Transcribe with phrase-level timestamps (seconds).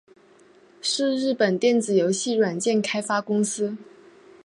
[0.81, 3.77] 是日本电子游戏软体开发公司。